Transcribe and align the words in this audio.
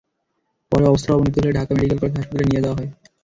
পরে 0.71 0.85
অবস্থার 0.85 1.15
অবনতি 1.15 1.37
হলে 1.39 1.55
ঢাকা 1.57 1.71
মেডিকেল 1.75 1.97
কলেজ 2.01 2.15
হাসপাতালে 2.17 2.45
নিয়ে 2.45 2.63
যাওয়া 2.63 2.77
হয়। 2.77 2.89